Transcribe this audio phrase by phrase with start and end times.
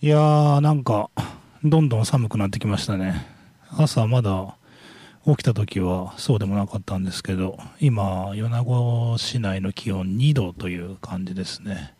[0.00, 1.10] いやーなんか
[1.64, 3.26] どんどん寒くなってきましたね。
[3.76, 4.54] 朝まだ
[5.26, 11.94] 起きた時はそうでもなかったんですけど今米子市内の気温2度という感じですね、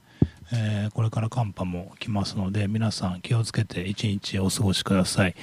[0.53, 5.35] えーこれから寒波も来ますので皆さん気をつけて一日お過ごしください、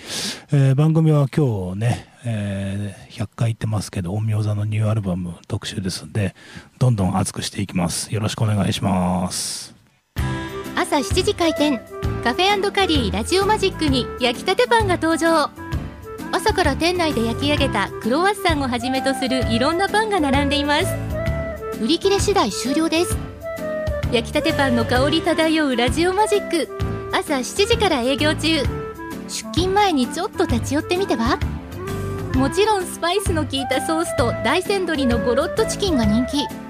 [0.53, 6.33] えー番組は今日ね、えー100回言ってますけど陰陽座のニューアルバム特集ですんで
[6.79, 8.13] どんどん熱くしていきます。
[8.13, 9.75] よろしくお願いします。
[10.75, 11.94] 朝7時開店。
[12.25, 15.51] カフェカリーラジオマジックに焼きたてパンが登場
[16.31, 20.87] 朝から店内で焼き上げたクロワッサンをはじめとするいろんなパンが並んでいます
[21.79, 23.15] 売り切れ次第終了です
[24.11, 26.67] 焼きたてパンの香り漂うラジオマジック
[27.11, 28.63] 朝7時から営業中出
[29.27, 31.37] 勤前にちょっと立ち寄ってみては
[32.33, 36.64] もちろんスパイスの効いたソースと大山鶏のゴロッとチキンが人気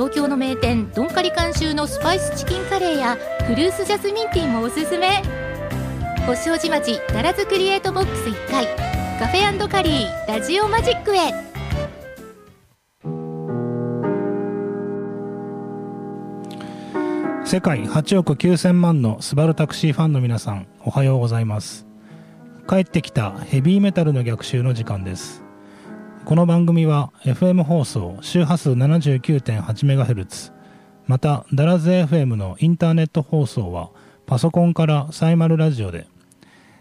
[0.00, 5.22] 東京の名店ドンカリ監修のスパイスチキンカレーやフルーツジャスミンティーもおすすめ。
[6.26, 8.66] 星王子町奈良津クリエイトボックス1階
[9.18, 11.34] カフェカリーラジオマジックへ。
[17.44, 21.86] 世界8億9000万のスバルタクシーファンの皆さんおはようございます。
[22.66, 25.39] 帰ってきたヘビーメタルの逆襲の時間です。
[26.30, 30.52] この番組は FM 放送周波数 79.8MHz
[31.08, 33.90] またダラズ FM のインターネット放送は
[34.26, 36.06] パソコンからサイマルラジオで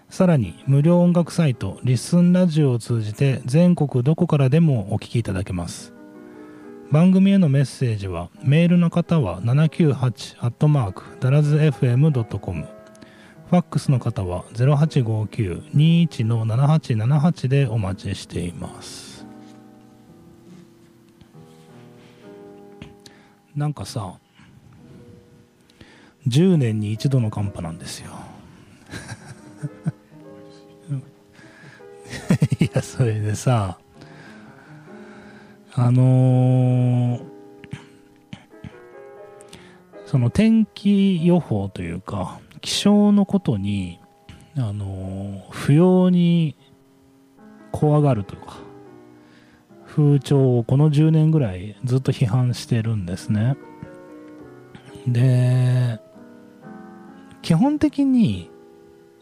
[0.08, 5.96] さらに無料音楽サイトリッスンラジオを通じて全国どこからでもお聞きいただけます。
[6.92, 12.68] 番組へのメッセージはメールの方は798ダラズ FM.com
[13.50, 19.09] ファックスの方は0859-21-7878でお待ちしています。
[23.60, 24.14] なんかさ
[26.28, 28.12] 10年に一度の寒波なんですよ。
[32.60, 33.78] いやそれでさ
[35.74, 37.30] あのー
[40.06, 44.00] その天気予報というか気象のことに、
[44.58, 46.56] あのー不要に
[47.72, 48.69] 怖がるというか
[50.00, 53.58] 風潮をこの10年ぐらいずっと批判してるんですね。
[55.06, 56.00] で
[57.42, 58.50] 基本的に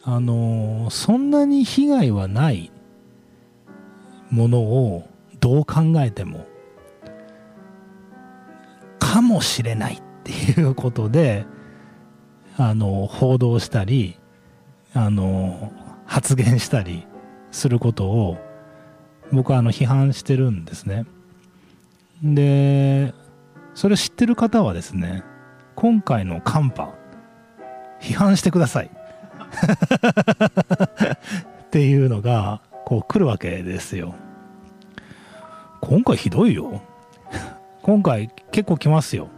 [0.03, 2.71] あのそんなに被害はない
[4.29, 6.45] ものをどう考えても
[8.99, 11.47] かもしれないっていうことで
[12.55, 14.19] あの報道したり
[14.93, 15.71] あの
[16.05, 17.07] 発言したり
[17.49, 18.46] することを
[19.31, 21.05] 僕はあの批判してるんですね。
[22.23, 23.13] で
[23.75, 25.23] それを知ってる方はですね
[25.75, 26.95] 今回の寒波
[28.01, 28.89] 批判してください。
[31.63, 34.15] っていうのがこう来るわけですよ。
[35.81, 36.81] 今回ひどいよ。
[37.81, 39.29] 今回結構来ますよ。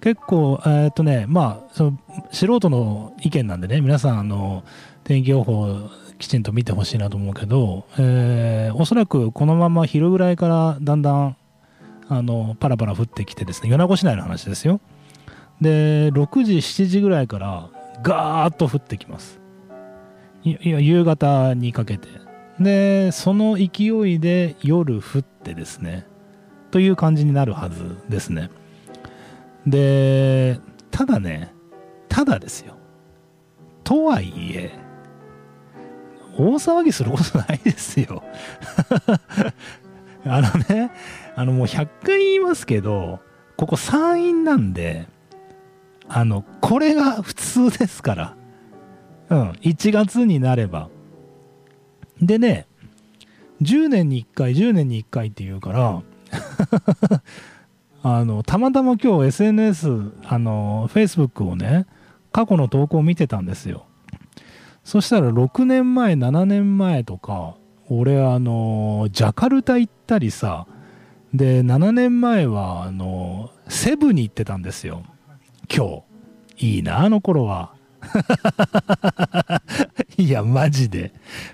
[0.00, 1.98] 結構えーっとねまあその
[2.30, 4.64] 素人の意見なんでね皆さんあの
[5.04, 5.90] 天気予報
[6.20, 11.36] きちんと見てほしいなと思うけど、えーおそらくこのまま昼ぐらいからだんだん
[12.08, 14.80] あのパラパラ降ってきてですね米子市内の話ですよ。
[15.60, 17.70] で6時7時ぐらいから
[18.02, 19.40] ガーッと降ってきます。
[20.44, 22.08] 夕方にかけて。
[22.60, 26.06] でその勢いで夜降ってですね
[26.70, 28.50] という感じになるはずですね。
[29.66, 30.60] で
[30.90, 31.54] ただね
[32.08, 32.76] ただですよ。
[33.84, 34.70] とはいえ
[36.40, 38.22] 大騒ぎすることないですよ。
[40.24, 40.90] あのね
[41.34, 43.20] あのもう100回言いますけど
[43.56, 45.06] ここ山陰なんで
[46.08, 48.36] あのこれが普通ですから。
[49.30, 50.88] うん1月になれば。
[52.20, 52.66] でね
[53.62, 56.02] 10年に1回10年に1回って言うから
[58.02, 61.86] あのたまたま今日 SNS あの Facebook をね
[62.32, 63.86] 過去の投稿を見てたんですよ。
[64.84, 67.56] そしたら6年前7年前とか
[67.88, 70.66] 俺あのジャカルタ行ったりさ
[71.34, 75.02] で7年前はあのセブに行ってたんですよ。
[75.72, 76.02] 今
[76.58, 76.60] 日。
[76.62, 77.72] いいなあの頃は。
[80.18, 81.12] いやマジで。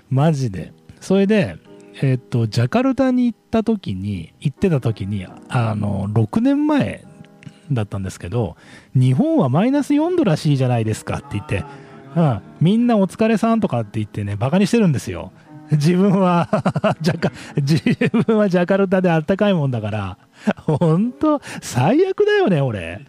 [0.09, 0.73] マジで。
[0.99, 1.57] それで
[2.01, 7.05] えっとジャカルタに行った時に行ってた時にあの6年前
[7.71, 8.55] だったんですけど
[8.95, 11.63] 日本はマイナス4度らしいじゃないですかって言って、
[12.17, 15.31] うん、みんなお疲れさんとかって言ってねバカにしてるんですよ。
[15.69, 16.49] 自分は
[16.99, 17.79] ジャカ自
[18.25, 20.17] 分はジャカルタであったかいもんだから。
[20.65, 23.01] 本当最悪だよね俺。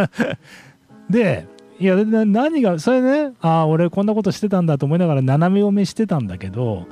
[1.08, 1.46] で
[1.78, 6.86] いや何がそれねああ俺こんなことしてたんだと思いながら斜め読みしてたんだけど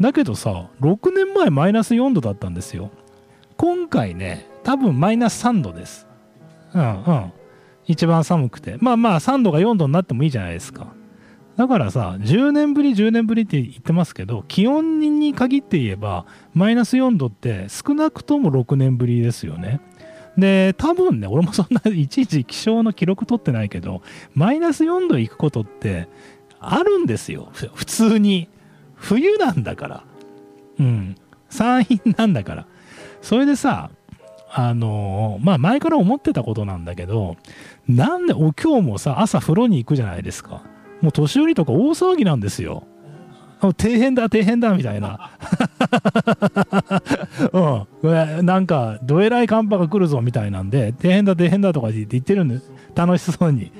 [0.00, 2.90] だけどさ6年前マイナス4度だったんですよ。
[3.56, 6.06] 今回ね多分マイナス3度です。
[6.72, 7.32] うんうん。
[7.88, 8.76] 一番寒くて。
[8.80, 10.92] まあまあ3度が4度になってもいいじゃないですか。
[11.56, 16.24] だからさ10年ぶり10年ぶりって言ってますけど気温に限って言えば
[16.54, 19.80] マイナス4度って少なくとも6年ぶりですよね。
[20.36, 24.02] で多分ね俺もそんな いちいち気象の記録取ってないけど
[24.34, 26.08] マイナス4度行くことって
[26.60, 27.48] あるんですよ。
[27.52, 28.48] 普通に。
[28.94, 30.04] 冬なんだから。
[30.78, 31.16] うん。
[31.48, 32.66] 山陰なんだから。
[33.22, 33.90] それでさ
[34.50, 37.36] あのまあ前から思ってたことなんだけど
[37.86, 40.62] なんでお今日もさ朝風呂に行くじゃないですか。
[41.00, 42.84] もう年寄りとか大騒ぎなんですよ。
[43.60, 45.30] 底辺だ底辺だみたいな。
[48.02, 48.46] うん。
[48.46, 52.60] なんかどえらい寒波が来るぞみたいなんで底辺だ底辺だとか言って言ってるんで
[52.94, 53.72] 楽しそうに。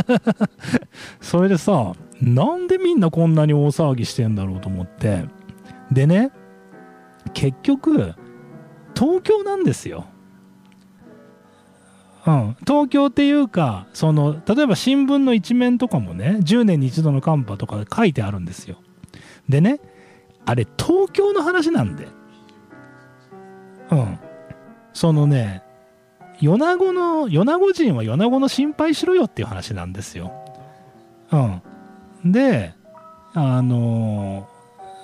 [1.20, 5.24] それでさなんでみんなこんなに大騒ぎしてんだろうと思って。
[5.90, 6.30] でね
[7.32, 8.14] 結局
[8.94, 10.06] 東京なんですよ。
[12.26, 18.76] うん、東京っていうかその例えば新聞の一面とかもね10年に一度の寒波とか書いてあるんですよ。
[19.48, 19.80] でね
[20.46, 22.08] あれ東京の話なんで。
[23.90, 24.18] うん。
[24.94, 25.62] そのね
[26.40, 30.32] 米子の米子人は米子の心配しろよっていう話なんですよ。
[31.30, 32.32] うん。
[32.32, 32.74] で
[33.34, 34.48] あの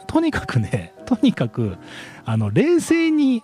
[0.06, 1.76] とにかくねとにかく
[2.24, 3.42] あの冷静に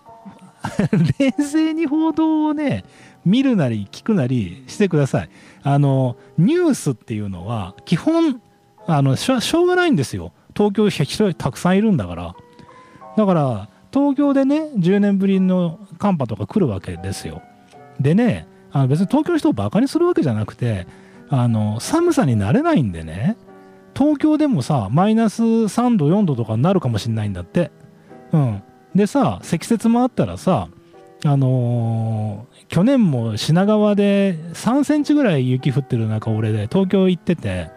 [1.18, 2.84] 冷静に報道をね
[3.24, 5.30] 見るなり聞くなりしてください。
[5.62, 8.40] あの、ニュースっていうのは、基本、
[8.86, 10.32] あのしょ、しょうがないんですよ。
[10.56, 12.36] 東京人たくさんいるんだから。
[13.16, 17.42] だから、東京でね、10年ぶりの寒波とか来るわけですよ。
[17.98, 20.86] でね、あの別に東京の人をバカにするわけじゃなくて、
[21.28, 23.36] あの、寒さになれないんでね、
[23.96, 27.72] 東京でもさ、マイナス3度、4度とかになるかもしれないんだって。
[28.32, 28.62] うん。
[28.96, 30.69] でさ、積雪もあったらさ、
[31.25, 37.70] あのー、去年も品川で3センチぐらい雪降ってる中俺で東京行ってて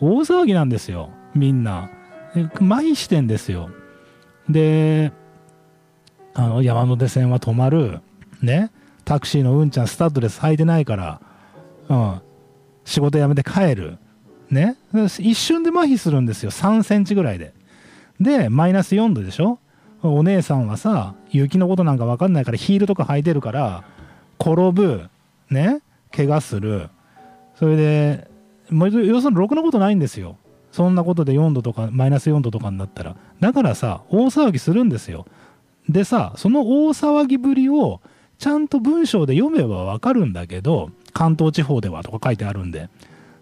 [0.00, 1.90] 大騒ぎなんですよみんな。
[2.34, 2.42] 麻
[2.80, 3.70] 痺してんですよ。
[4.48, 5.12] で
[6.34, 8.00] あの山手線は止まる。
[8.40, 8.70] ね
[9.04, 11.20] タクシーのうんちゃんスタッドレス履いてないから
[11.88, 12.20] うん
[12.84, 13.98] 仕事辞めて帰る。
[14.50, 14.76] ね
[15.18, 17.52] 一瞬で麻痺するんですよ3センチぐらいで。
[18.20, 19.58] でマイナス4度でしょ？
[20.02, 23.84] お姉さんはさ雪のことなんか分かんないからヒールとか履いてるから
[24.40, 25.08] 転ぶ
[25.50, 25.80] ね
[26.14, 26.88] 怪我する。
[27.54, 28.28] それで
[28.70, 30.36] 要するにろくなことないんですよ。
[30.72, 33.16] そんなことで4度とかマイナス4度とかになったら。
[33.40, 35.26] だからさ大騒ぎするんですよ。
[35.88, 38.00] でさその大騒ぎぶりを
[38.38, 42.88] ちゃんと文章で読めばわかるんだけど関東地方ではとか書いてあるんで。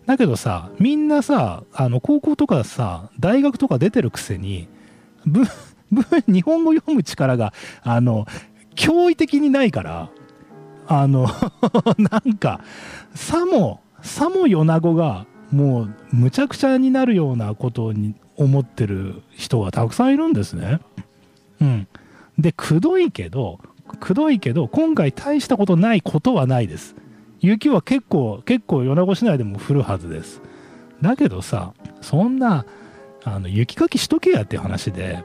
[0.06, 4.68] だけどさみんなさあの高校とかさ大学とか出てるくせに
[6.26, 7.52] 日本語読む力が、
[7.82, 8.26] あの、
[8.76, 10.10] 驚異的にないから、
[10.86, 11.28] あの
[11.98, 12.60] なんか、
[13.14, 20.80] さも、さも米子が、もう、むちゃくちゃになるようなことに思ってる人がたくさんいるんですね。
[21.60, 21.88] うん。
[22.38, 23.60] で、くどいけど、
[23.98, 26.94] くどいけど、今回大したことないことはないです。
[27.40, 30.40] 雪は結構、結構米子市内でも降るはずです。
[31.02, 32.64] だけどさ、そんな、
[33.24, 35.22] あの、雪かきしとけやっていう話で、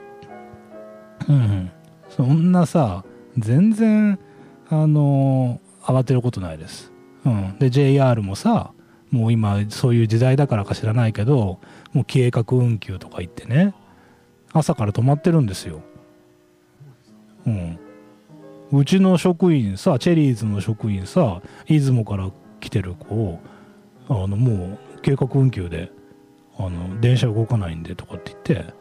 [1.28, 1.72] うん、
[2.10, 3.04] そんなさ
[3.38, 4.20] 全然
[4.70, 6.92] あの慌てることないです、
[7.26, 8.72] うん、で JR もさ
[9.12, 11.60] もう今そういう時代だからか知らないけど
[11.94, 13.74] もう計画運休とか言ってね
[14.52, 15.82] 朝から止まってるんですよ。
[17.46, 17.78] うん。
[18.72, 23.40] うちの職員さチェリーズの職員さ出雲から来てる子
[24.08, 25.92] あのもう計画運休で
[26.58, 28.74] あの電車動かないんでとかって言って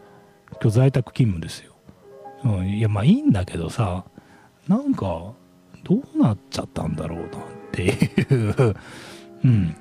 [0.63, 1.74] 今日在宅勤務ですよ。
[2.45, 4.05] うん、いやまあいいんだけどさ
[4.69, 5.33] なんか
[5.83, 7.31] どうなっちゃったんだろうなっ
[7.73, 8.75] ていう
[9.45, 9.77] うん、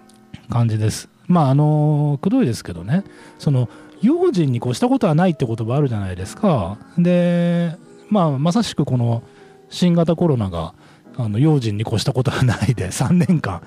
[0.49, 1.09] 感じです。
[1.27, 3.03] まああのくどいですけどね。
[3.39, 3.69] その
[4.01, 6.77] 用心に越したことはないって言葉あるじゃないですか。
[6.97, 7.77] で
[8.09, 9.23] まあまさしくこの
[9.69, 10.73] 新型コロナが
[11.17, 13.61] あの用心に越したことはないで 3年間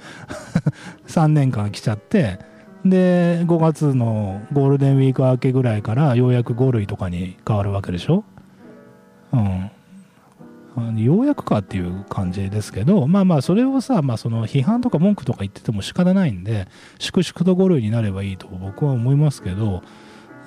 [1.08, 2.38] 3年間来ちゃって
[2.84, 8.24] で5月のゴールデンウィーク明けぐらいからようやく5類とかに変わるわけでしょ。
[9.32, 16.68] うん、ようやくかっていう感じですけどまあまあそれをさ、まあ、その批判とか文句とか言ってても仕方ないんで
[16.98, 19.82] 粛々と5類になればいいと僕は思いますけど、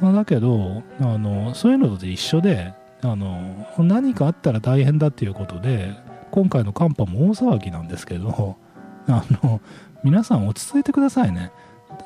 [0.01, 5.95] だけどあのそういうのと一緒であの何かあったら大変だっていうことで
[6.31, 8.57] 今回の寒波も大騒ぎなんですけど
[9.07, 9.62] あの
[10.03, 11.51] 皆さん落ち着いてくださいね。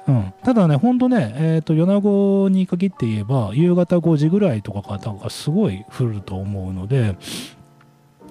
[0.07, 7.15] うん、ただね、ほんとね、えーと、米子に限って言えば、夕方5時ぐらいとかがすごい降ると思うので、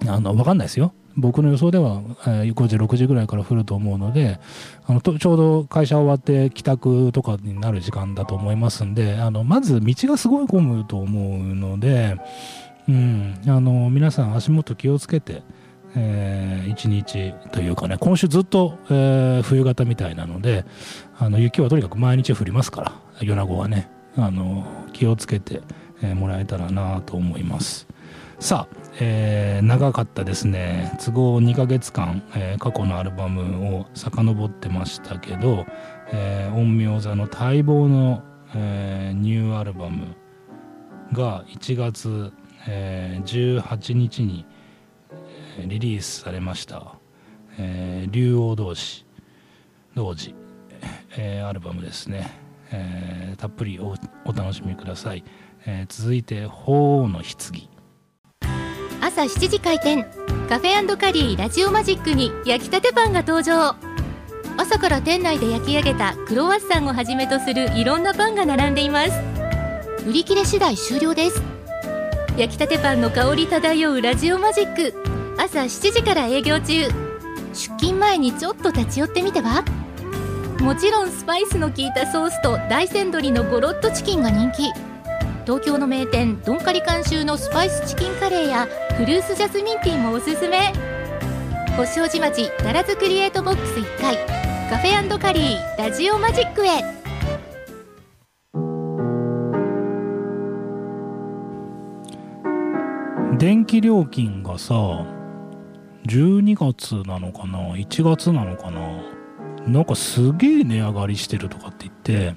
[0.07, 0.93] あの分かんないですよ。
[1.17, 4.39] 僕の予想では、えー、5時、6時ぐらいから降ると思うので、
[4.87, 12.17] あのちょうど会社終わって帰宅とかになる時間だと思いますんで、あのまず道がすごい混むと思うので、
[12.89, 15.43] うん、あの皆さん足元気をつけて、
[15.95, 20.65] えー、一日というかね、今週ずっと、えー、冬型みたいなので、
[21.19, 25.63] あの雪はとにかく毎日降りますから、米子はね、あの気をつけて、
[26.03, 27.87] えー、もらえたらなと思います。
[28.43, 35.65] さあ、えー、長かったですね都合2ヶ月間、えー、過去のアルバムを遡ってましたけど、
[36.13, 38.25] えー、陰陽座の待望の、
[38.57, 40.17] えー、ニューアルバム
[41.13, 42.33] が1月、
[42.67, 44.45] えー、18日に
[45.59, 46.95] リリースされました
[47.59, 49.05] 「えー、竜王同士
[49.95, 50.35] 同時、
[51.17, 52.31] えー、アルバムですね、
[52.71, 53.95] えー、たっぷりお
[54.25, 55.25] お楽しみください、
[55.67, 57.69] えー、続いて「鳳凰の棺」
[59.03, 60.07] 朝7時開店。
[60.49, 63.75] カフェカリーラジオマジックに焼きたてパンが登場。
[64.57, 69.13] 朝から店内で焼き上げたクロワッサンをはじめとするいろんなパンが並んでいます。
[70.07, 71.43] 売り切れ次第終了です。
[72.37, 75.02] 焼きたてパンの香り漂うラジオマジック。
[75.45, 76.87] 朝7時から営業中。
[77.53, 79.65] 出勤前にちょっと立ち寄ってみては？
[80.61, 84.71] もちろんスパイスの効いたソースと大山鶏のゴロッとチキンが人気。
[85.45, 90.73] 東京の名店ドンカリ監修のスパイスチキンカレーやフルーツジャスミンティーもおすすめ。
[91.77, 94.17] 星王子町奈良津クリエイトボックス1階。
[94.71, 96.69] カフェカリーラジオマジックへ。
[103.39, 104.75] 電気料金がさ
[106.07, 108.81] 12月なのかな？1月なのかな？
[109.67, 112.35] なんかすげえ値上がりしてるとかって言って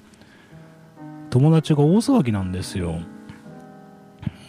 [1.31, 3.00] 友達が大騒ぎなんですよ。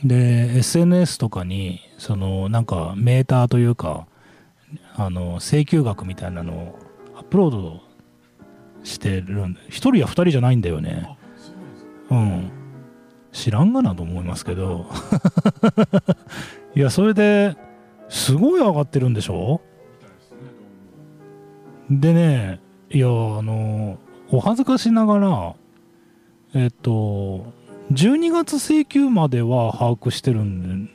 [0.04, 4.06] で SNS とかにそのなんかメーターというか
[4.94, 6.78] あの請求額みたいなのを
[7.16, 7.80] アップロード
[8.84, 11.16] してるんで1人や2人じゃないんだよね。
[12.10, 12.50] うん。
[13.32, 14.86] 知らんがなと思いますけど。
[16.76, 17.56] いやそれで
[18.08, 19.60] すごい上がってるんでしょ？
[21.90, 22.60] でね
[22.90, 23.10] いやあ
[23.42, 23.98] の
[24.30, 25.54] お恥ずかしながら
[26.54, 27.52] えっと、
[27.92, 30.92] 12月請求までは把握してるんで、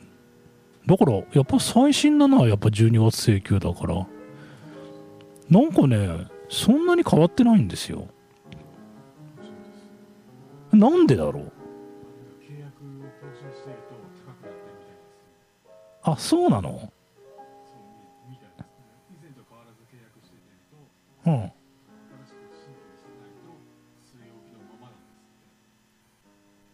[0.88, 4.08] だから、やっぱ最新なのはやっぱ12月請求だから、
[5.50, 8.08] なんかね、そんなに変わってないんですよ。
[10.72, 11.52] なんでだろう？
[16.02, 16.92] あ、そうなの？
[21.26, 21.52] うん。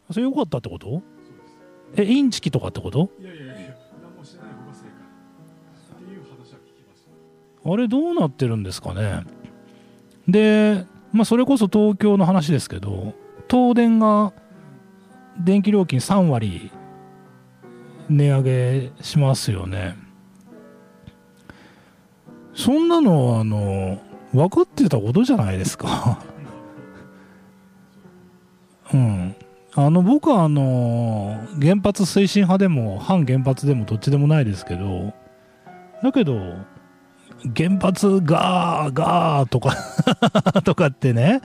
[0.09, 1.01] それ良かったってこと？
[1.95, 3.09] えインチキとかってこと？
[3.19, 3.53] いやいやいや
[4.01, 4.91] 何もしてない方が正解
[6.01, 7.03] っていう話は聞きまし
[7.63, 7.71] た。
[7.71, 9.25] あれどうなってるんですかね？
[10.27, 13.13] でまあそれこそ東京の話ですけど
[13.49, 14.31] 東電が
[15.37, 16.71] 電気料金3割
[18.09, 19.97] 値上げしますよね。
[22.53, 24.01] そんなのあの
[24.33, 26.19] 分かってたことじゃないですか。
[28.93, 29.35] うん。
[29.79, 35.13] あの僕はあの原発推進派でも反原発でもどっちでもないですけど
[36.01, 36.39] だけど
[37.55, 39.75] 原発ガーガーとか
[40.65, 41.41] とかってね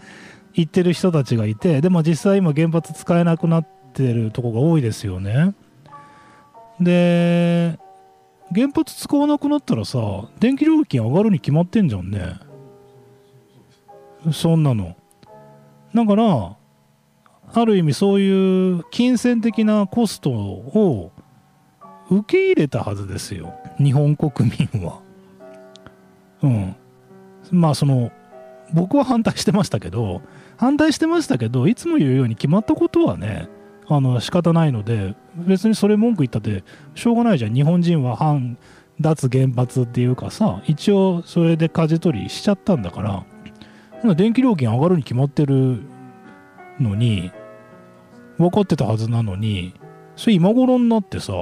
[0.54, 5.54] 言ってる人たちがいてでも実際今原発使えなくなってるとこが多いですよね。
[6.80, 7.78] で
[8.54, 9.98] 原発使わなくなったらさ
[10.40, 12.38] 電気料金上がるに決まってんじゃんね。
[14.30, 14.96] そんなの
[15.94, 16.56] だから
[17.54, 21.12] ある意味そういう金銭的なコストを
[22.10, 25.00] 受け入れたはずですよ日本国民は。
[26.42, 26.76] うん。
[27.50, 28.10] まあその
[28.72, 30.22] 僕は反対してましたけど
[30.56, 33.48] 反対してましたけどいつも言うように決まったことはね
[33.88, 36.64] あの仕方ないので別にそれ文句言ったって
[36.94, 38.56] しょうがないじゃん日本人は反
[39.00, 43.26] 脱原発っていうかさ一応それで舵取りしちゃったんだから
[44.16, 45.80] 電気料金上がるに決まってる
[46.80, 47.30] のに
[48.38, 49.74] 分かってたはずなのに
[50.16, 51.32] それ今頃になってさ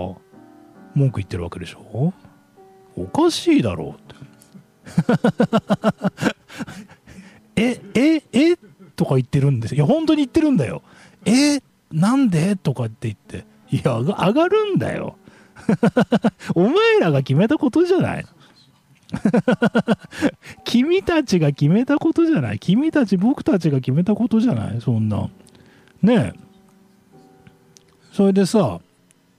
[0.94, 2.12] 文句言ってるわけでしょ？
[2.96, 4.14] おかしいだろうって。
[7.56, 8.56] えええ？
[8.96, 9.74] とか言ってるんです。
[9.74, 10.82] いや本当に言ってるんだよ。
[11.24, 11.62] え？
[11.92, 12.56] なんで？
[12.56, 13.46] とかって言って。
[13.70, 15.16] いや上がるんだよ。
[16.54, 18.26] お前らが決めたことじゃない。
[20.64, 22.58] 君たちが決めたことじゃない。
[22.58, 24.80] 君たち僕たちが決めたことじゃない。
[24.80, 25.28] そんな。
[26.02, 26.50] ねえ。
[28.12, 28.80] それでさ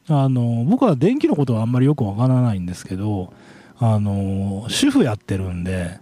[0.08, 3.34] あの僕は電気のことはあんまりよくわからないんですけど
[3.78, 6.00] あの主婦やってるんで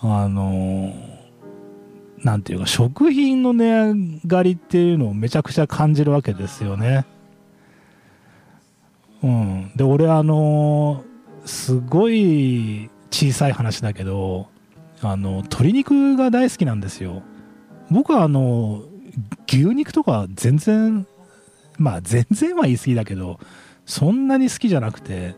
[0.00, 0.94] あの
[2.22, 3.94] なんていうか食品の値上
[4.26, 7.04] がりっていうのをめちゃくちゃ感じるわけですよね。
[9.22, 11.04] うん、で俺あの
[11.44, 14.48] すごい小さい話だけど
[15.00, 17.22] あの鶏肉が大好きなんですよ。
[17.88, 18.82] 僕はあの
[19.46, 21.06] 牛肉とか全然
[21.78, 23.38] まあ全然は言い過ぎだけど
[23.86, 25.36] そんなに好きじゃなくて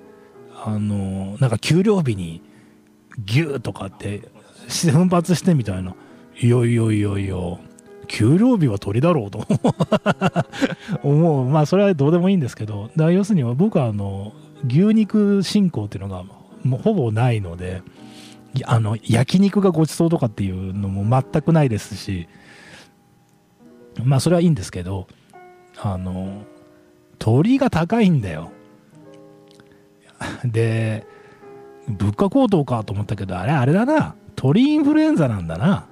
[0.65, 2.41] あのなんか給料日に
[3.27, 4.23] 牛とかって
[4.91, 5.95] 奮発してみたいな。
[6.39, 7.61] いよいよいよいよ
[8.09, 9.47] 給料日は鳥だろうと
[11.03, 11.49] 思う。
[11.53, 14.33] まあそれはどうでもいいんですけどだ要するに僕はあの
[14.67, 16.25] 牛肉信仰っていうのが
[16.67, 17.83] もうほぼないので
[18.65, 22.29] あの焼肉がごちそうとかっていうのも全くないですし
[24.03, 25.07] まあそれはいいんですけど
[25.79, 26.43] あの
[27.19, 28.51] 鳥が高いんだよ。
[30.45, 31.07] で
[31.89, 34.15] 物価高騰かと思ったけどあれあれだな。
[34.35, 35.87] 鳥インフルエンザなんだな。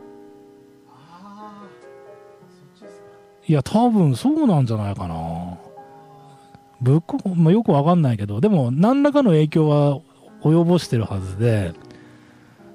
[3.47, 5.59] いや多分そうなんじゃないかな。
[6.81, 10.01] 物価、まあ、よくわかんないけどでも何らかの影響は
[10.45, 11.75] 及ぼしてるはずで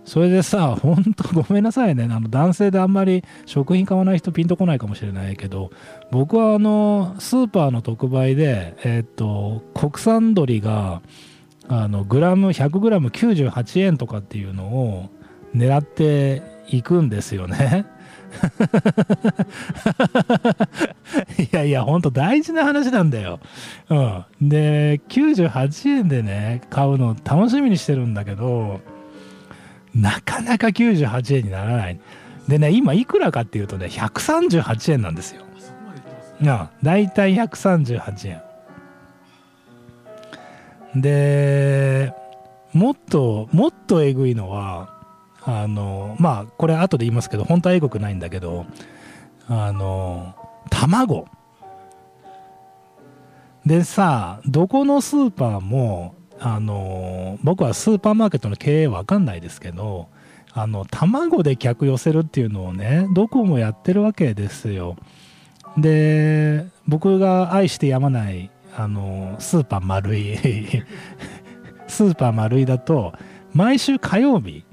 [0.09, 2.07] それでさ、ほんとごめんなさいね。
[2.09, 5.69] あの男性であんまり食品買わない人ピンとこないかもしれないけど、
[6.09, 11.03] 僕はあの、スーパーの特売で、えっ、と、国産鶏が、
[11.67, 15.09] あの、グラム、100グラム98円とかっていうのを
[15.55, 17.85] 狙っていくんですよね。
[21.39, 23.39] いやいや、ほんと大事な話なんだよ。
[23.89, 24.49] うん。
[24.49, 28.81] で、98円でね、買うの楽しみにしてるんだけど、
[29.95, 31.99] なかなか98円にならない。
[32.47, 35.41] でね、今いくらかっていうとね、138円なんですよ。
[36.41, 38.39] いや、だいたい138
[40.95, 41.01] 円。
[41.01, 42.13] で、
[42.73, 44.98] もっと、もっとえぐいのは、
[45.49, 48.65] あの、まあ、これ後で言いますけど、本当はえぐくないんだけど、
[49.47, 50.35] あの、
[50.69, 51.27] 卵。
[53.65, 60.07] でさ、どこのスーパーも、あの僕はスーパーマーケットの経営わかんないですけど
[60.53, 64.95] あの卵で客寄せるっていうのをねどこもやってるわけですよ
[65.77, 70.37] で僕が愛してやまないあのスーパー丸い
[71.87, 73.13] スーパー丸いだと
[73.53, 74.63] 毎週火曜日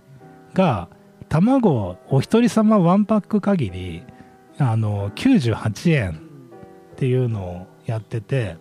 [0.57, 0.89] が
[1.29, 4.03] 卵お一人様ワンパック限り
[4.59, 6.21] あの98円
[6.93, 8.57] っていうのをやってて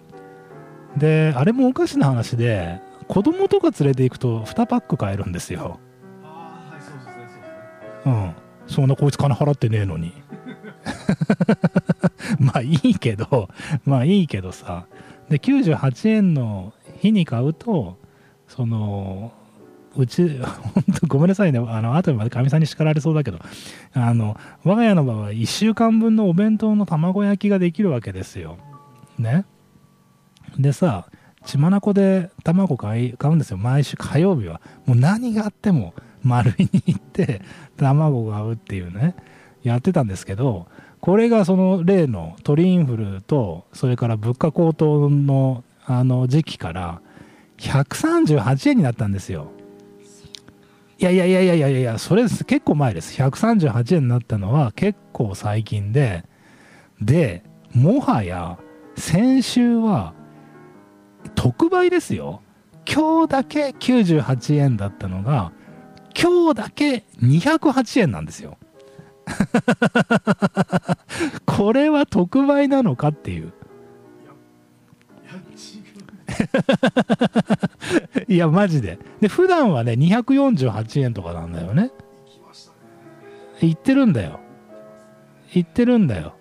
[0.97, 5.79] であれもおかしな話で子供とか連れて行くと2パック買えるんですよ。
[6.23, 6.81] ああはい
[8.03, 8.35] そうん。
[8.67, 10.11] そんなこいつ金払ってねえのに。
[12.39, 13.49] まあいいけど
[13.85, 14.87] まあいいけどさ。
[15.29, 17.97] で98円の日に買うと
[18.47, 19.31] その
[19.95, 21.59] うち、本当ごめんなさいね。
[21.59, 23.39] あの、後までかみさんに叱られそうだけど、
[23.93, 28.57] あの、我が家の場合、1週間分のお弁当の卵焼きができるわけですよ。
[29.17, 29.45] ね。
[30.57, 31.07] でさ、
[31.45, 37.41] 血眼で卵買い買うんですよ毎週火曜日はもう何があっても丸いに行って
[37.77, 39.15] 卵を買うっていうね
[39.63, 40.67] やってたんですけど
[40.99, 46.99] これがその例の鳥インフルとそれから物価高騰のあの時期から
[47.59, 49.51] 138円になったんですよ
[50.97, 56.23] いやいやいやいやいやいやそれです結構前です138円になったのは結構最近で
[57.01, 58.57] でもはや
[58.95, 60.13] 先週は
[61.33, 62.41] 特売ですよ。
[62.87, 65.51] 今日だけ98円だったのが、
[66.19, 68.57] 今日だけ208円なんですよ。
[71.45, 73.53] これは特売なのかっていう。
[78.27, 78.99] いや、マジで。
[79.21, 81.91] で、普段はね、248円とかなんだよね。
[83.61, 84.39] 言ってるんだよ。
[85.53, 86.35] 言ってるんだよ。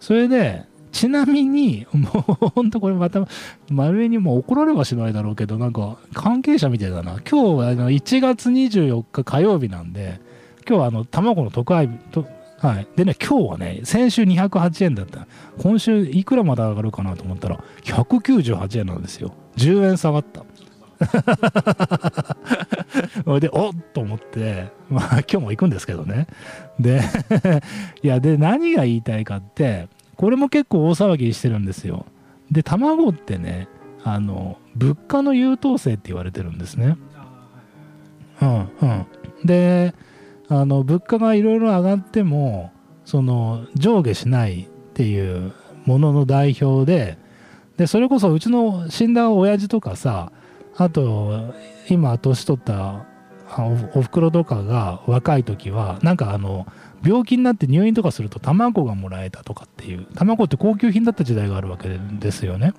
[0.00, 3.26] それで、ちなみに、もうほんとこれまた、
[3.70, 7.18] 丸上にも怒られはしないだろうけど、なんか関係者みたいだな。
[7.30, 10.20] 今日はあの1月24日火曜日なんで、
[10.68, 11.88] 今日はあの卵の特売、
[12.58, 12.88] はい。
[12.96, 15.26] でね、今日はね、先週208円だった。
[15.58, 19.34] 今週いくらまで上がるかなと思ったら、198円なんですよ。
[19.56, 20.44] 10円下がった。
[23.40, 26.26] で、おっと思って、まあ今日も行くんですけどね。
[26.80, 27.02] で、
[28.02, 32.06] いや、で、何が言いたいかって、これも結構大騒ぎしてるんですよ。
[32.50, 33.68] で、卵ってね、
[34.02, 36.96] あの、物価の優等生って言われてるんですね。
[38.40, 39.06] うんうん
[39.44, 39.94] で
[40.48, 42.72] あの物価がいろいろ上がっても
[43.04, 45.52] その上下しないっていう
[45.84, 47.18] ものの代表で
[47.76, 50.32] でそれこそうちの死んだ親父とかさ
[50.76, 51.54] あと
[51.88, 53.06] 今年取った
[53.94, 56.66] おふくろとかが若い時はなんかあの
[57.04, 62.74] 病気になって入院とかすると卵がもらえたとかっていう卵って高級品だった時代があるわけですよね。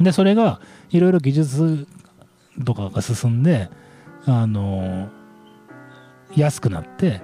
[0.00, 1.86] でそれがいろいろ技術
[2.64, 3.70] とかが進んで
[4.26, 5.08] あの
[6.36, 7.20] 安くなって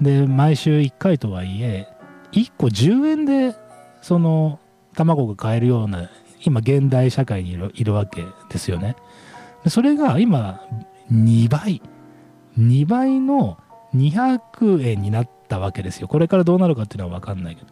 [0.00, 1.88] で毎週1回とはいえ
[2.32, 3.56] 1個10円で
[4.02, 4.58] その
[4.94, 6.10] 卵が買えるような
[6.44, 8.94] 今現代社会にいるわけですよね。
[9.68, 10.60] それが今
[11.10, 11.82] 2倍
[12.58, 13.58] 2倍の
[13.94, 16.08] 200円になったわけですよ。
[16.08, 17.68] これからどうなるかっていうのは分かんないけど。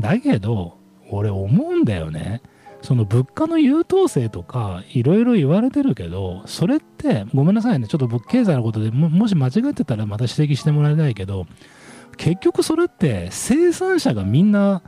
[0.00, 0.78] だけど
[1.10, 2.42] 俺思うんだよね。
[2.82, 11.46] その物価の優等生とかいろいろ言われてるけどそれってごめんなさいねちょっと経済のことでもし間違ってたらまた指摘してもらいたいけど
[12.16, 14.82] 結局それって生産者がみんな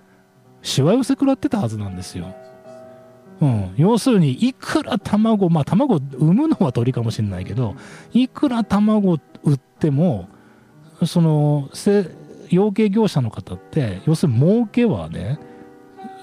[0.62, 2.35] しわ寄せ食らってたはずなんですよ。
[3.40, 7.74] うん、要するにいくら卵まあ卵産むのは鳥かもしれないけど
[8.12, 10.29] いくら卵売っても
[11.07, 11.70] その
[12.50, 15.38] 養鶏業者の方って要するに儲けはね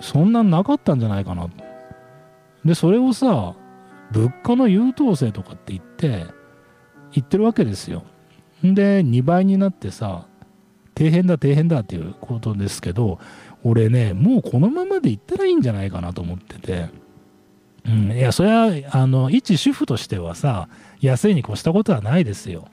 [0.02, 1.48] そんなんなかったんじゃないかな。
[2.66, 3.56] でそれをさ
[4.12, 6.26] 物価の優等生とかって言って
[7.12, 8.04] 言ってるわけですよ。
[8.64, 10.26] で2倍になってさ
[10.98, 13.20] 底辺だ底辺だっていうことですけど
[13.64, 17.08] 俺ねもうこのままでいったらいいんじゃないかなと思ってて。
[17.86, 20.68] うん、いやそれはあの一主婦としてはさ
[21.00, 22.68] 安いに越したことはないですよ。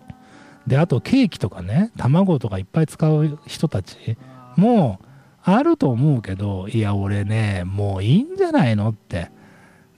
[0.67, 4.17] であとケーキとかね卵とかいっぱい使う人たち
[4.57, 4.99] も
[5.47, 9.31] あると思うけどいや俺ねもういいんじゃないのって。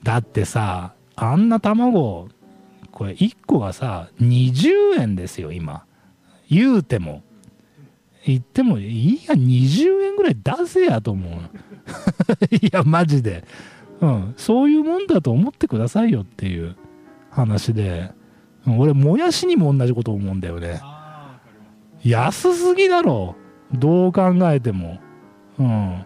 [0.03, 2.29] だってさあんな卵
[2.91, 5.85] これ1個がさ20円ですよ今。
[6.49, 7.23] 言うても。
[8.25, 11.39] 言ってもいいや20円ぐらい出せやと思う
[12.53, 13.45] いやマジで。
[14.01, 16.75] うん、そういうもんだと思ってくださいよっていう
[17.31, 18.11] 話で、
[18.67, 20.81] うん、俺もやしにも同じこと思うんだよね。
[22.03, 23.35] 安すぎだろ。
[23.73, 24.99] どう考えても
[25.59, 26.05] うん。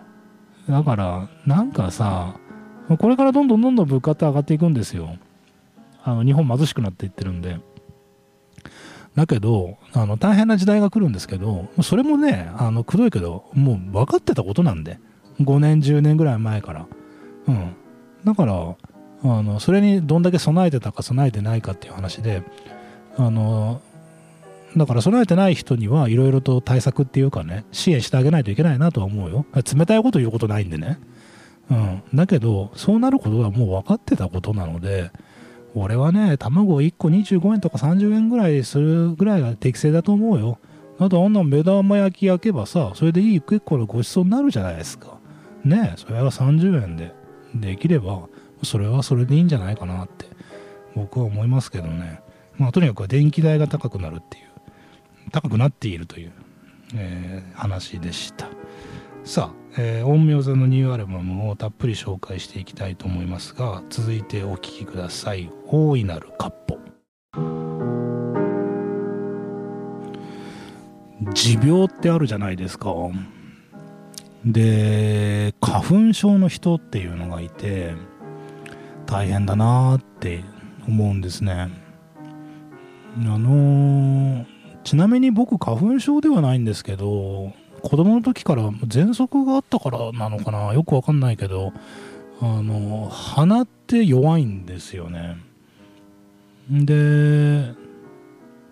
[0.70, 2.36] だからなんかさ
[3.00, 5.16] これからどんどんどんどん物価って上がっていくんですよ。
[6.04, 7.60] あの日本貧しくなっていってるんで。
[9.16, 15.00] だけどあの大変な時代が来るんですけどそれもねあのくどいけどもう分かってたことなんで。
[15.40, 16.86] 5年10年ぐらい前から。
[17.48, 17.76] うん。
[18.24, 18.54] だから
[19.24, 22.44] あのそれにどんだけ備えてたか備えてないかっていう話で
[23.18, 23.82] あの
[24.78, 29.46] だから備えてない人にはいろいろと対策っていうかね支援してあげないといけないなとは思うよ。
[29.54, 31.00] 冷たいこと言うことないんでね。
[31.70, 32.04] うん。
[32.14, 35.12] だけどそうなることはもう分かってたことなので
[35.76, 40.58] 俺はね卵1個25円とか30円ぐらいするぐらいが適正だと思うよ。
[41.00, 45.18] あとあんな目玉焼き焼けばさそれでいい結構のごちそうになるじゃないですか。
[45.66, 47.14] ねえそれが30円で
[47.56, 48.30] できれば
[48.64, 50.26] それはそれでいいんじゃないかなって
[50.96, 52.22] 僕は思いますけどね。
[52.58, 54.51] まあとにかく電気代が高くなるっていう。
[55.32, 56.32] 高くなっているという、
[56.96, 58.48] えー、話でした。
[59.24, 66.80] さあ、えー、陰陽座のニューアルバムをたっぷり紹介していきたいと思いますが続いてお聴きください「大いなるかっぽ」
[71.34, 72.96] 持病ってあるじゃないですか。
[74.44, 77.94] で花粉症の人っていうのがいて
[79.06, 80.44] 大変だなって
[80.88, 81.70] 思うんですね。
[83.24, 84.46] あの
[84.84, 91.74] ちなみに僕花粉症ではないんですけど子供の時から喘息があったからなのかなよくわかんないけど
[92.42, 95.38] あの鼻って弱いんですよね。
[96.70, 97.74] で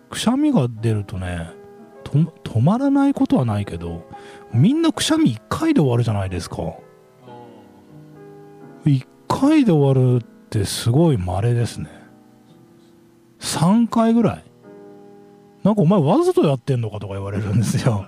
[0.10, 1.52] くしゃみが出るとね
[2.04, 4.08] 止まらないことはないけど
[4.52, 6.58] みんなくしゃみ1回で終わるじゃないですか。
[8.86, 11.90] 1回で終わるってすごい稀ですね。
[13.40, 14.49] 3回ぐらい。
[15.64, 18.08] なんかお前わざとやってんのかとか言われるんですよ。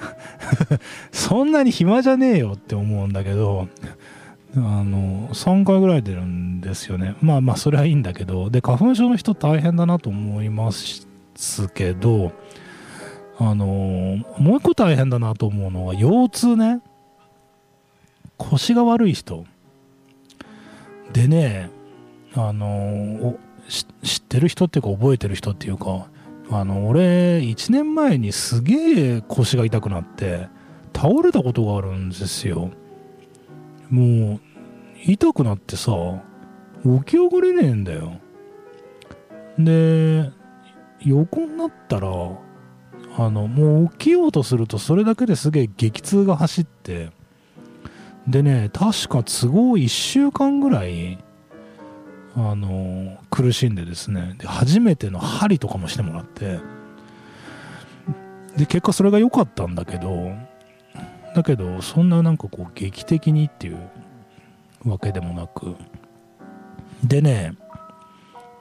[1.12, 3.68] そんなに暇じゃねえよって思うんだけど
[4.56, 7.16] あの3回ぐらい出るんですよね。
[7.20, 11.06] まあまあそれはいいんだけどで花粉症の人大変だなと思います
[11.74, 12.32] けど
[13.38, 16.80] あの、もう一個大変だなと思うのは腰痛ね。
[18.36, 19.44] 腰が悪い人。
[21.12, 21.70] でね
[22.34, 23.36] あの、
[24.02, 26.06] 知ってる人っていうか覚えてる人っていうか
[26.50, 30.48] あの俺1年前にすげえ腰が痛くなって
[30.94, 32.70] 倒れたことがあるんですよ。
[33.90, 34.40] もう
[35.06, 35.92] 痛くなってさ
[36.82, 38.20] 起き上がれねえんだよ。
[39.58, 40.30] で
[41.00, 42.08] 横になったら
[43.16, 47.10] あのもう起きようとするとそれだけですげえ激痛が走って
[48.26, 51.18] でね確か都合1週間ぐらい
[52.36, 56.60] あの苦しんでですねで初めての針とかもしてもらって
[58.56, 60.30] で結果それが良かったんだけど
[61.34, 63.90] だけどそんななんかこう劇的にっていう
[64.86, 65.74] わけでもなく
[67.02, 67.56] でね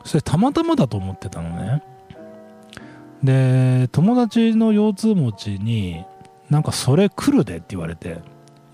[0.05, 1.83] それたまたまだと思ってたのね。
[3.23, 6.03] で友達の腰痛持ちに
[6.49, 8.17] なんかそれ来るでって言われて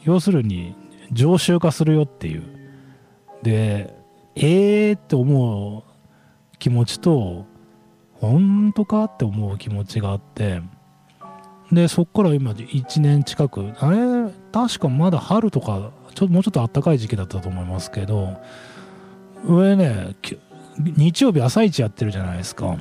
[0.04, 0.76] 要するに
[1.12, 2.44] 常習化するよっていう。
[3.44, 3.94] で
[4.36, 5.89] えーって思う
[6.60, 7.46] 気持ちと
[8.14, 10.62] 本当かって思う気持ちがあって
[11.72, 13.98] でそっから今1年近くあれ
[14.52, 18.38] 確かまだ春とかちょもうちょっと暖かい時期だったと思いますけど
[19.46, 20.16] 上ね
[20.78, 22.78] 日曜日朝一やってるじゃないですか。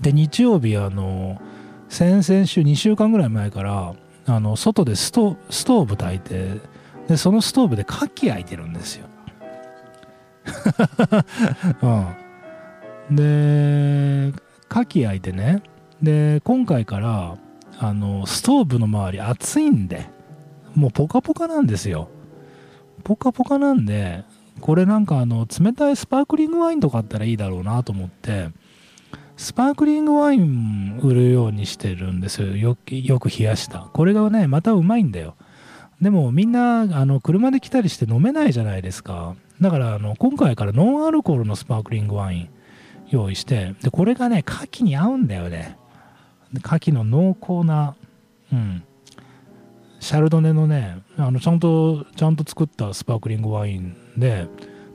[0.00, 1.40] で日曜日あの
[1.88, 3.94] 先々週2週間ぐらい前から
[4.26, 6.60] あの外でストストーブ焚いて
[7.08, 9.06] でそのストーブで牡蠣焼いてるんですよ、
[11.82, 12.06] うん、
[13.10, 14.32] で
[14.70, 15.62] 牡蠣焼いてね。
[16.02, 17.36] で今回から
[17.78, 20.08] あのストーブの周り暑いんで
[20.74, 22.08] もうポカポカなんですよ。
[23.04, 24.24] ポカポカなんで
[24.60, 28.48] これなんかあの冷たいスパークリングワインとかあったらいいだろうなと思って
[29.36, 33.88] スパークリングワイン売るようにしてるんですよよく冷やした。
[33.92, 35.36] これがねまたうまいんだよ。
[36.00, 39.34] でもみんなあの車で来たりして飲めないじゃないですか。
[39.60, 42.48] だからあの今回からノンアルコールのスパークリングワイン
[43.10, 45.76] 用意してでこれがね牡蠣に合うんだよね。
[46.54, 47.94] 牡蠣の濃厚な
[48.52, 48.82] うん。
[50.00, 54.46] シャルドネのねあのちゃんとちゃんと作ったスパークリングワインで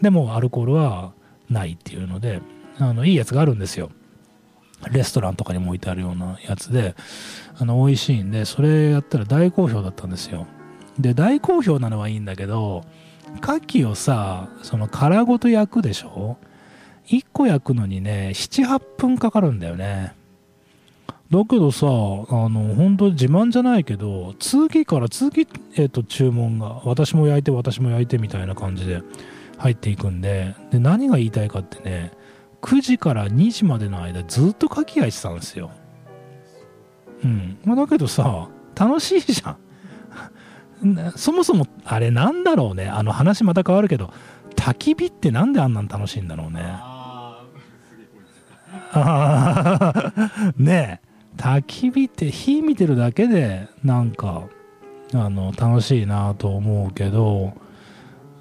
[0.02, 1.12] でもアルコールは
[1.50, 2.42] ないっていうので
[2.80, 3.92] あのいいやつがあるんですよ。
[4.92, 6.96] レストランとかにも置いてあるようなやつで
[7.58, 10.46] あの美味しいんでそれやったら大好評だったんですよ。
[11.00, 12.84] で大好評なのはいいんだけど
[13.42, 16.38] 牡蠣をさその殻ごと焼くでしょ？
[17.08, 20.14] 1個焼くのにね78分かかるんだよね。
[21.32, 29.02] だけどさあの本当自慢じゃないけど次から次へと注文が私も焼いて私も焼いてみたいな感じで
[29.58, 32.12] 入っていくんでで何が言いたいかってね
[32.62, 35.72] 9時から2時までの間ずっと牡蠣焼いてたんですよ。
[37.24, 37.58] うん。
[37.66, 41.14] まあ、だけどさ楽しいじゃん。
[41.16, 42.88] そもそもあれなんだろうね。
[42.88, 44.14] あの話また変わるけど
[44.56, 46.93] 焚き火ってなんであんなん楽しいんだろうね。
[50.58, 51.14] ねえ。
[51.38, 54.44] 焚き火って火見てるだけでなんか
[55.14, 57.54] あの楽しいなと思うけど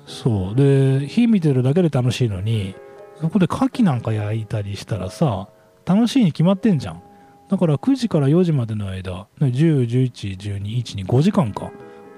[0.06, 0.54] そう。
[0.54, 2.74] で火見てるだけで楽しいのに
[3.20, 5.48] そこで牡蠣なんか焼いたりしたらさ
[5.86, 7.02] 楽しいに決まってんじゃん。
[7.48, 11.70] だから9時から4時までの間10、11、12、1、2、5時間か。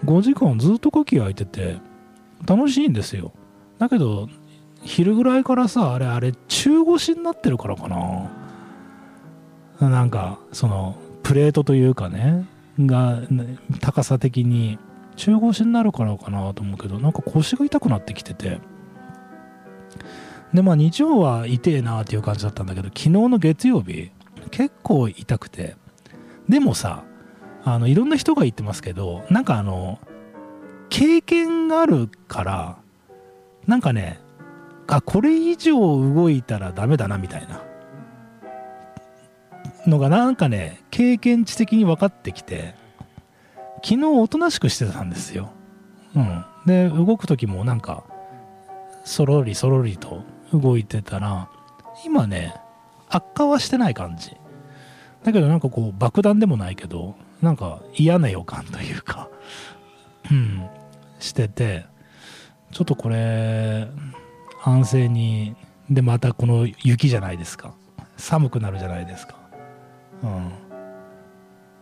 [0.05, 1.79] 5時間ずっと牡蠣焼いてて
[2.47, 3.33] 楽しいんですよ。
[3.79, 4.29] だけど
[4.85, 8.31] 昼ぐらいからさあれあれ中腰になってるからかな。
[9.81, 12.47] なんかそのプレートというかね
[12.79, 13.21] が
[13.81, 14.79] 高さ的に
[15.17, 18.61] 中腰になるからかなと思うけどなんか腰が痛くなってきてて。
[20.53, 24.13] でまあ日曜は痛えなっていう感じだったんだけど昨日の月曜日
[24.51, 25.77] 結構痛くて。
[26.49, 27.05] でもさ
[27.65, 29.99] あのいろんな人が言ってますけどなんかあの
[30.91, 32.77] 経験があるから
[33.67, 34.21] なんかね
[34.87, 37.63] あこれ以上動いたらダメだなみたいな。
[39.87, 42.75] のがなんかね経験値的に分かってきて
[43.83, 45.53] 昨日おとなしくしてたんですよ、
[46.17, 48.05] うん、で動く時もなんか
[49.05, 51.51] そろりそろりと動いてたら
[52.05, 52.55] 今ね
[53.11, 54.35] 悪化はしてない感じ。
[55.23, 59.29] だけどなんかこう爆弾でもないけどなんか嫌な予感というか
[60.31, 60.67] うん。
[61.21, 61.87] してて
[62.73, 63.89] ちょっとこれ
[64.65, 65.55] 安静に
[65.91, 67.75] でまたこの雪じゃないですか。
[68.17, 69.35] 寒くなるじゃないですか。
[70.23, 70.53] うん。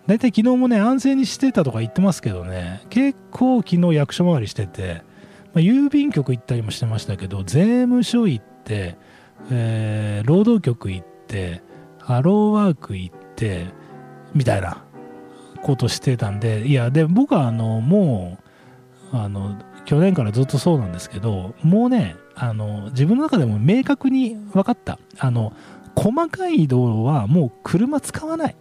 [0.07, 2.83] 大体昨日もね安静にしてたとか言ってますけどね。
[2.91, 5.03] 結構昨日役所回りしてて、
[5.55, 8.97] まあ、郵便局行ったりもしてましたけど税務署行って、
[9.51, 11.63] えー、労働局行って
[12.01, 13.67] ハローワーク行って
[14.35, 14.85] みたいな
[15.63, 18.39] ことしてたんでいやで僕はあのも
[19.13, 24.99] うあの去年からずっとそうなんですけどもうねあの自分の中でも明確に分かった。
[25.19, 25.53] あの
[25.95, 28.57] 細かい道路はもう車使わない。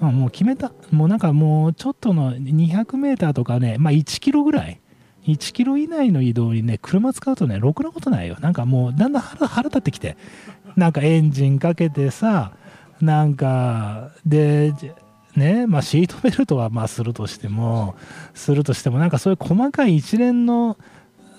[0.00, 0.72] もう決めた。
[0.90, 4.80] もうなんかもうちょっとの 200m とかねまあ1キロぐらい。
[5.24, 8.36] 1キロ以内の移動にね車使うとねろくなことないよ。
[8.40, 10.16] なんかもうだんだん腹腹立ってきて。
[10.76, 12.52] なんかエンジンかけてさ
[13.00, 14.74] なんかで
[15.34, 17.96] ねまあシートベルトはまあするとしても
[18.34, 20.76] するとしてもなんかそういう細かい一連の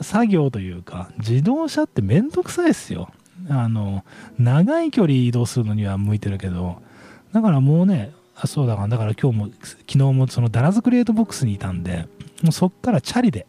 [0.02, 3.10] 作業というか自動車ってめんどくさいですよ。
[3.50, 4.04] あの
[4.40, 6.82] 長い距離移動するのには向いてるけど
[7.34, 12.08] だからもうねあそうだからだから今日も昨日もそのダラズクリエイトボックスにいたんで
[12.42, 13.46] もうそっからチャリで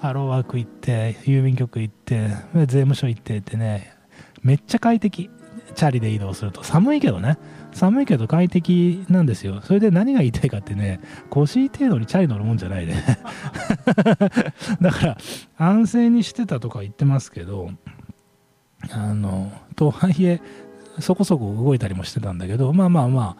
[0.00, 3.94] ハローワーク行って郵便局行って税務署行ってってね
[4.42, 5.28] めっちゃ快適
[5.74, 6.62] チャリで移動すると。
[6.62, 7.38] 寒いけどね。
[7.74, 9.60] 寒いけど快適なんですよ。
[9.62, 13.04] それで何が言いたいかってね腰程度にチャリ乗るもんじゃないね。
[14.80, 15.18] だから
[15.58, 17.70] 安静にしてたとか言ってますけど
[18.90, 20.40] あのとはいえ
[21.00, 23.36] そこそこ動いたりもしてたんだけどまあまあま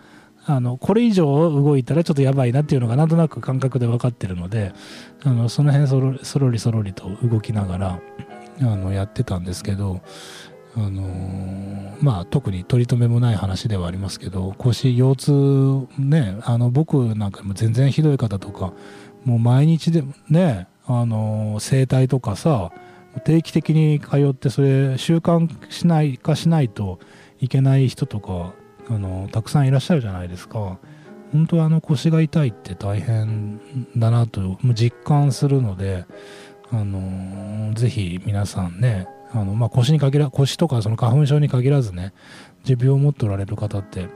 [0.47, 4.73] ああのこれ以上動いたらちょっとやばいなっていうのがなんとなく感覚で分かってるので
[5.23, 8.01] あのその辺そろそろりそろりと動きながら
[8.61, 10.03] あのやってたんですけど
[10.76, 18.72] あのーまあ特に取り留めもない話ではありますけど腰腰痛ねあの僕なんかも全然ひどい方とか
[19.24, 22.72] もう毎日でねあの整体とかさ
[23.24, 26.98] 定期的に通ってそれ習慣しないかしないと
[27.40, 28.52] いけない人とか
[28.90, 30.78] あのたくさんいらっしゃるじゃないですか。
[31.32, 33.60] 本当はあの腰が痛いって大変
[33.96, 36.04] だなと実感するので
[36.70, 42.14] あのぜひ皆さんねあの、まあ、腰に限ら腰とかその花粉症に限らずね
[42.62, 44.09] 持病を持っておられる方って、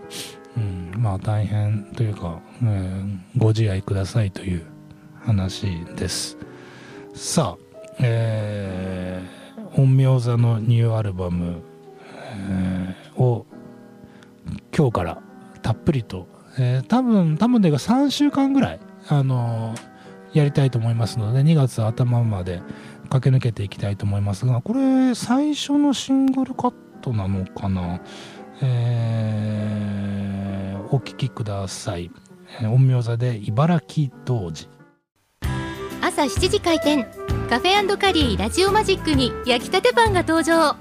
[0.57, 4.66] うん、まあ大変というか、うんご自愛くださいという
[5.20, 6.38] 話です。
[7.12, 7.68] さあ
[8.00, 11.62] えー、陰陽座のニューアルバム、
[12.14, 13.44] えーを
[14.74, 15.20] 今日から
[15.62, 16.28] たっぷりと、
[16.59, 19.88] えー多分多分でが3週間ぐらい、あのー
[20.33, 22.61] やりたいと思いますので2月頭まで
[23.10, 28.00] 駆け抜けていきたいと思いますがこれ最初のシングルカットなのかな、
[28.62, 30.48] えー
[30.90, 32.10] お聴きください。
[32.60, 34.68] えー陰陽座で茨城童子。
[36.00, 37.06] 朝7時開店。
[37.50, 40.76] カフェカリーラジオマジックに焼きたてパンが登場。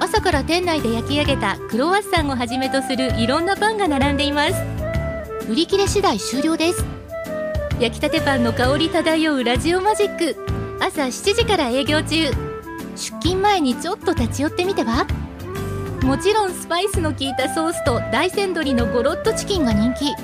[0.00, 4.54] 朝から店内で焼き上げたクロワッサンをはじめとするいろんなパンが並んでいます。
[5.48, 6.84] 売り切れ次第終了です。
[7.78, 10.49] 焼きたてパンの香り漂うラジオマジック。
[10.80, 12.30] 朝7時から営業中。
[12.96, 15.06] 出勤前にちょっと立ち寄ってみては？
[16.02, 20.14] もちろんスパイスの効いたソースと大山鶏のゴロッとチキンが人気。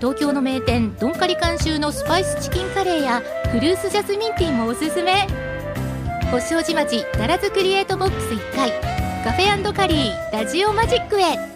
[0.00, 5.26] 東京の名店ドンカリ監修のスパイスチキンカレーやフルーツジャスミンティーもおすすめ。
[6.30, 8.72] 星王子町奈良津クリエイトボックス1階。
[9.22, 11.51] カフェカリーラジオマジックへ。